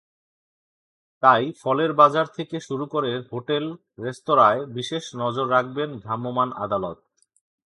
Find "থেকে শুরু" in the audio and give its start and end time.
2.27-2.85